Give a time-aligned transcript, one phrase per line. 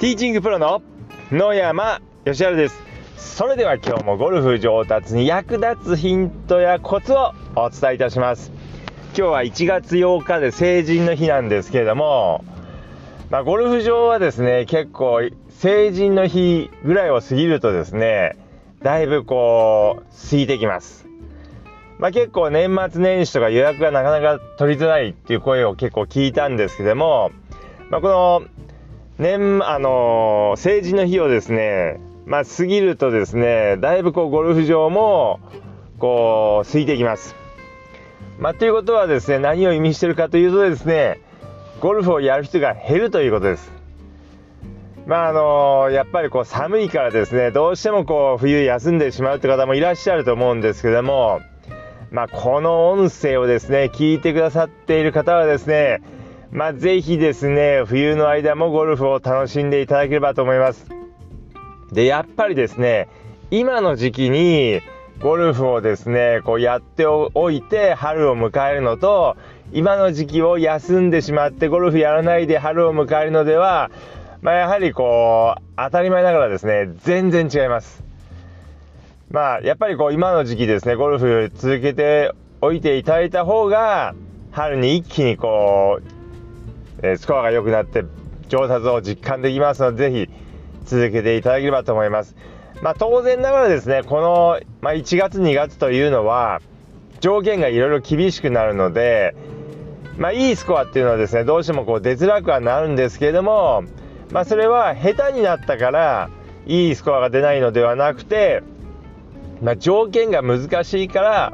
[0.00, 0.80] ティーチングプロの
[1.30, 2.82] 野山義晴です。
[3.18, 8.50] それでは今日もゴルフ上達に役立つヒントやコツをお伝えいたします。
[9.08, 12.46] 今日は1月8日で成人の日なんですけれども
[13.28, 15.20] まあ、ゴルフ場はですね結構
[15.50, 18.38] 成人の日ぐらいを過ぎるとですね
[18.82, 21.06] だいぶこう空いてきます。
[21.98, 27.32] まあ、結構年末年始とか予約がなかなか取りづらいっていう声を結構聞いたんですけども、
[27.90, 28.42] まあ、この
[29.20, 35.40] 年、あのー、成人の日をですね、まあ、過ぎるとですね、だいぶこう、ゴルフ場も、
[35.98, 37.36] こう、空いてきます。
[38.38, 41.20] まあ、ということはですね、何を意味してるかというとですね、
[41.80, 43.70] ゴルフをやる人が減るということです。
[45.06, 51.40] まああのー、やっぱりこう寒いからですね、どうしてもこう冬休んでしまうって方もいらっしゃると思うんですけども、
[52.10, 56.00] まあ、この音声をですね、聞いてくださっている方はですね、
[56.52, 60.86] まあ、ぜひですね、冬の間もゴルフを楽しんでいただければと思います。
[61.92, 63.08] で、やっぱりですね、
[63.52, 64.80] 今の時期に
[65.20, 69.36] ゴルフをですね、こうやっておいて春を迎えるのと、
[69.72, 73.92] 今の時期を休んでしまってゴルフやらないで春を迎えるのでは、
[74.42, 78.02] まあ、やはりこう、当たり前ながらですね、全然違います。
[79.30, 84.16] まあ、やっぱりこう、今の時期ですね、ゴルフ続けておいていただいた方が、
[84.50, 86.19] 春に一気にこう、
[87.02, 88.04] えスコアが良くなって
[88.48, 90.30] 上達を実感できますので、ぜひ
[90.84, 92.36] 続けていただければと思います。
[92.82, 96.60] まあ、当然ながらですね、この、まあ、1月、2月というのは、
[97.20, 99.34] 条件がいろいろ厳しくなるので、
[100.16, 103.84] まあ、いいスコアっていうのはですね、どうしてもこう出づらくはなるんですけれども、
[104.32, 106.30] まあ、それは下手になったから、
[106.66, 108.62] いいスコアが出ないのではなくて、
[109.62, 111.52] まあ、条件が難しいから、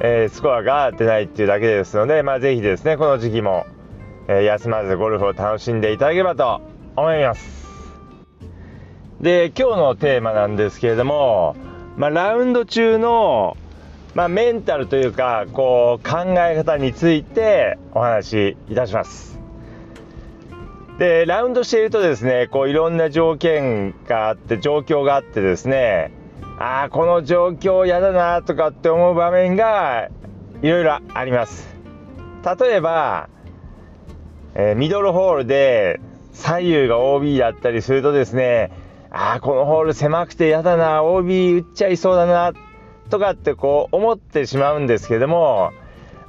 [0.00, 3.66] えー、スコアが出ないっていうだけですので、まあ、ぜひですね、この時期も、
[4.40, 6.60] え休まずゴルフを楽しんでいただければと
[6.96, 7.62] 思います。
[9.20, 11.54] で、今日のテーマなんですけれども、
[11.96, 13.56] まあ、ラウンド中の、
[14.14, 19.38] まあ、メンタルというか、こう、考え方についてお話しいたします。
[20.98, 26.12] で、ラウンドしているとですね、こう、いろんな条件があって、状況があってですね、
[26.58, 30.08] ああ、この状況嫌だなとかって思う場面が
[30.62, 31.74] いろいろあります。
[32.60, 33.28] 例えば、
[34.54, 36.00] えー、ミドルホールで
[36.32, 38.70] 左右が OB だったりするとですね、
[39.10, 42.52] ああ、このホール狭くて嫌だな、OB 打っちゃいそうだな、
[43.10, 45.72] とかってこう思ってしまうんですけども、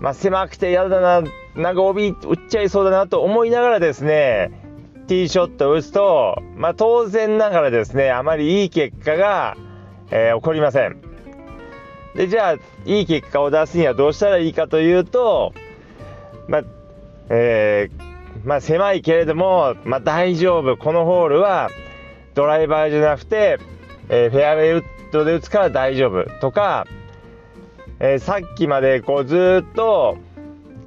[0.00, 1.22] まあ、狭くて嫌だな、
[1.54, 4.50] なんか OB 打っちゃいそうだなと思いながらですね、
[5.06, 9.56] ティーショットを打つと、まあ、当然ながらですね、あまりいい結果が、
[10.10, 10.96] えー、起こりません。
[12.14, 12.54] で、じゃあ、
[12.86, 15.52] いい結果を出すにはどうしたらいいかというと、
[16.48, 16.62] まあ、
[17.28, 17.99] えー
[18.44, 20.76] まあ、狭いけれども、まあ、大丈夫。
[20.76, 21.70] このホールは
[22.34, 23.58] ドライバーじゃなくて、
[24.08, 26.86] えー、フェアウェイウッドで打つから大丈夫とか、
[27.98, 30.16] えー、さっきまでこうずっと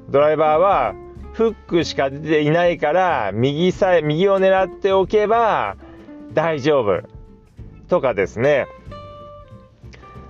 [0.09, 0.96] ドライバーは
[1.34, 5.78] フックしか出ていないから右さえ右を狙っておけば
[6.34, 7.02] 大丈夫
[7.88, 8.68] とかですね。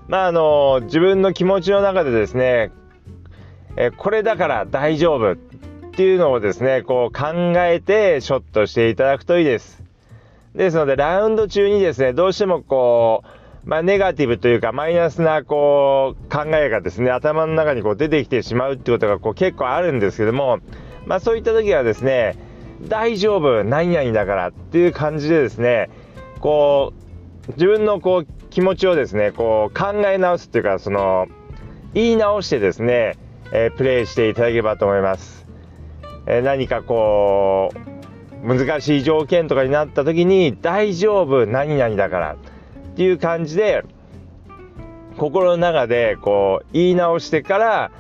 [0.07, 2.71] まああの自分の気持ちの中でですね、
[3.77, 5.35] えこれだから大丈夫
[5.93, 9.83] っていうのをですね、こう考えてショットしていただくといいです。
[10.55, 13.23] ですので、ラウンド中にですね、どうしてもこ
[13.63, 20.59] う、まあ、ネガティブというか、マイナスな、こう、考えがですね、頭の中にこう出てきてしまうってことが、こう、結構あるんですけども、
[21.05, 22.37] まあ、そういった時はですね、
[22.87, 25.91] 大丈夫、何々だからっていう感じでですね、
[26.39, 26.91] こ
[27.47, 31.27] う、自分のこう、気持ちをですね、こう、考え直すっていうか、その、
[31.93, 33.15] 言い直してですね、
[33.51, 35.42] えー、プレイしていただければと思います。
[36.25, 37.71] え何かこ
[38.43, 42.37] う難しい条件とかになった時に大丈夫何々だからっ
[42.95, 43.85] ていう感じで
[45.17, 47.91] 心の中でこう言い直してから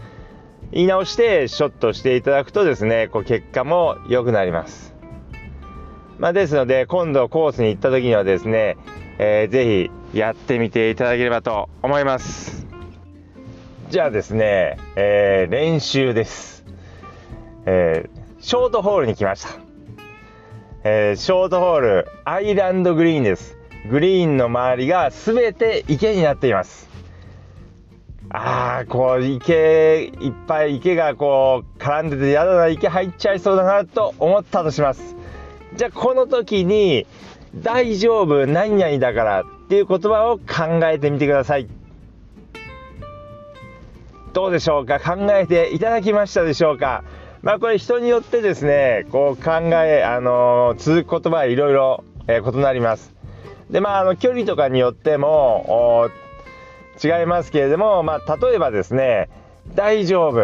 [0.71, 4.93] 言い直してショットしていただくとですねこう結果も良くなります。
[6.19, 8.77] まあ、ですので今度コースに行った時にはですね、
[9.19, 12.65] えー、ぜひやってみていただければと思います。
[13.89, 16.52] じゃあですね、えー、練習です。
[17.65, 19.49] えー、ショートホールに来ました。
[20.83, 23.57] えー、ショートホール、アイランドグリーンです。
[23.89, 26.89] グリーンの周りが全て池になっています。
[28.29, 35.15] ああ、こう池、いっぱい池がこう絡んでてやだな、池入っちゃいそうだなと思ったとします。
[35.75, 37.05] じゃあこの時に、
[37.55, 41.67] 大丈夫、何々だからっていう言葉を考えてみてください。
[44.33, 44.99] どうでしょうか？
[44.99, 47.03] 考えていただきましたでしょうか？
[47.43, 49.51] まあこれ人によってですね、こう考
[49.83, 53.13] え、あの、続く言葉はいろいろ、え異なります。
[53.69, 56.09] で、まああの距離とかによっても
[57.03, 59.29] 違いますけれども、まあ例えばですね、
[59.75, 60.41] 大丈夫、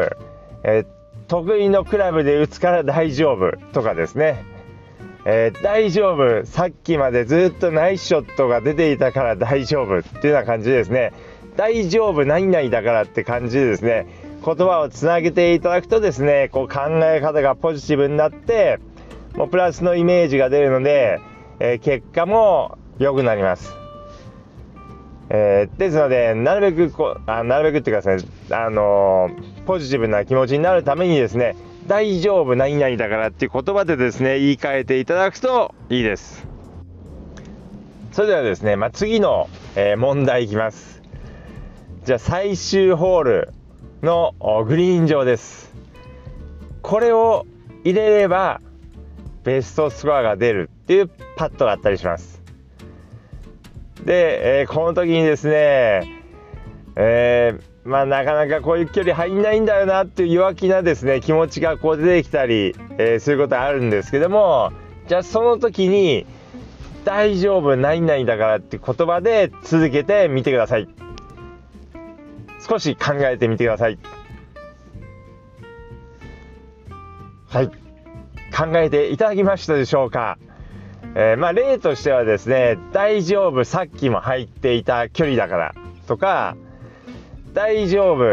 [0.66, 0.86] えー、
[1.30, 4.44] 得意のクラブで打つから大丈夫とかですね、
[5.24, 6.46] えー、大丈夫。
[6.46, 11.14] さっきまでずっとナイスショットが出ていたから大丈夫っていうような感じですね。
[11.56, 14.29] 大丈夫何々だからって感じでですね。
[14.46, 18.80] 言葉をつなげていただくとですねこう考え方がポジティブになって
[19.36, 21.22] もうプラスのイメージが出るので、
[21.60, 23.74] えー、結果も良くなります。
[25.32, 31.56] えー、ですので、なるべくこあ、なるべくっていうかですね、あのー、ポジティブな気持ちになるためにですね、
[31.86, 36.48] 大丈夫何々だからっていう言葉でですね、言い換えていただくといいです。
[38.12, 41.04] それではですね、まあ、次の、えー、問題いきます。
[42.06, 43.54] じゃあ最終ホール
[44.02, 44.34] の
[44.68, 45.74] グリーン上です。
[46.82, 47.46] これを
[47.84, 48.62] 入れれば
[49.44, 52.42] ベストスコアが出るっていうパットがあったりします。
[54.06, 56.24] で、えー、この時にですね、
[56.96, 64.72] えー、まあ、なかなかこういう距離入んないんだよなっていう弱気なですね気持ちがこう出てきたり、えー、することあるんですけども
[65.08, 66.26] じゃあその時に
[67.06, 70.88] 「大丈夫何々だから」って言葉で続けてみてください
[72.60, 73.98] 少し考えてみてください。
[77.48, 77.68] はい。
[78.56, 80.38] 考えていただきましたでしょうか。
[81.16, 85.76] えー、まあ例としてはですね大丈夫さっきも入っていた距離だから
[86.08, 86.56] とか
[87.54, 88.26] 大丈夫、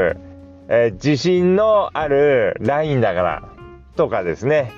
[0.68, 3.48] えー、自信のあるラインだから
[3.96, 4.72] とかですね、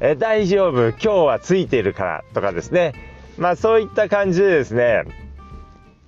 [0.00, 2.94] えー、大丈夫今日はついてるからとかですね。
[3.36, 5.04] まあそういった感じでですね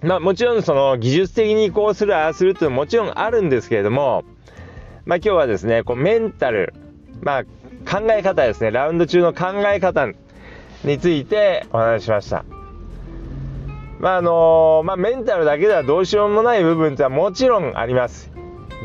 [0.03, 4.25] まあもちろんその技術的にこうするああするっていうのももちろんあるんですけれども
[5.05, 6.75] まあ今日はですねこうメンタル
[7.21, 10.07] まあ考え方ですねラウンド中の考え方
[10.85, 12.45] についてお話ししました。
[13.99, 18.31] まああのまあ、メンタルだけではどうしようもない部分ってはもちろんあります。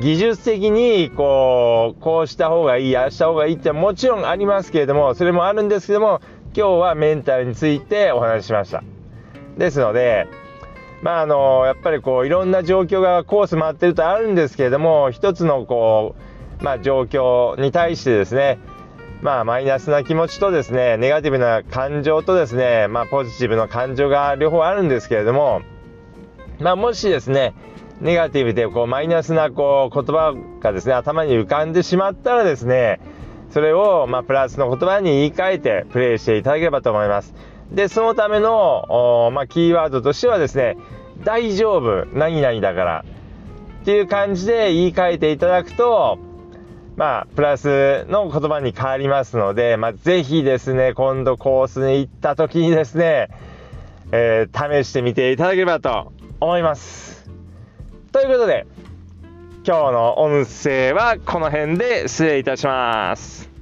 [0.01, 6.19] 技術的にこうこうした方がいいああした方がいいってもちろんありますけれどもそれもあるんですけども
[6.53, 8.83] 今日はメンタルについてお話ししました
[9.57, 10.27] ですので
[11.05, 16.15] まああのやっぱりこういろんな状況がコース回ってるとあるんですけれども一つのこ
[16.59, 18.57] うまあ状況に対してですね
[19.21, 25.61] まあ、マイナスな気持ちとですね、ネガティブな感情とですね、まあ、ポジティブな感情が両方あるんですけれども、
[26.59, 27.55] まあ、もしですね、
[28.01, 32.99] ネガティブでこうマイナスなこう言葉がですね、頭に浮かんでしまったらですね、
[33.49, 37.33] それをまプラスの言葉に言い換えてプレイしていただければと思います。
[37.71, 40.77] で、そのための、まあ、キーワードとしてはですね、
[41.23, 43.05] 大丈夫、何々だから
[43.81, 46.19] っていう感じで言い換えていただくと、
[46.95, 53.29] まあ、プラスの言葉に変わりますので、まあ、ぜひですね、今度コースに行った時にですね、
[54.11, 57.29] えー、試してみていただければと思います。
[58.11, 58.65] ということで、
[59.65, 63.54] 今日の音声はこの辺で失礼いたします。